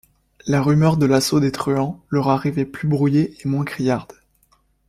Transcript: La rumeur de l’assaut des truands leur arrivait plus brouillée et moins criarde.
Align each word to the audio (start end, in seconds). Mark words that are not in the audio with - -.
La 0.47 0.63
rumeur 0.63 0.97
de 0.97 1.05
l’assaut 1.05 1.39
des 1.39 1.51
truands 1.51 2.01
leur 2.09 2.29
arrivait 2.29 2.65
plus 2.65 2.87
brouillée 2.87 3.37
et 3.39 3.47
moins 3.47 3.65
criarde. 3.65 4.13